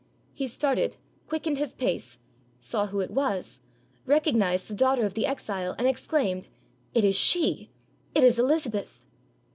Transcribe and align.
He 0.33 0.47
started, 0.47 0.97
quick 1.27 1.43
ened 1.43 1.57
his 1.57 1.75
pace, 1.75 2.17
saw 2.59 2.87
who 2.87 3.01
it 3.01 3.11
was, 3.11 3.59
recognized 4.07 4.67
the 4.67 4.73
daughter 4.73 5.05
of 5.05 5.13
the 5.13 5.27
exile, 5.27 5.75
and 5.77 5.85
exclaimed, 5.87 6.47
"It 6.95 7.03
is 7.03 7.15
she, 7.15 7.69
it 8.15 8.23
is 8.23 8.39
Elizabeth!" 8.39 9.03